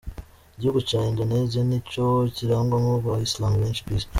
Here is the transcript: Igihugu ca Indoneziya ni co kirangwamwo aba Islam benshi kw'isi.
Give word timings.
Igihugu 0.57 0.79
ca 0.87 0.97
Indoneziya 1.11 1.61
ni 1.69 1.79
co 1.89 2.05
kirangwamwo 2.35 2.91
aba 2.99 3.23
Islam 3.27 3.51
benshi 3.61 3.81
kw'isi. 3.85 4.09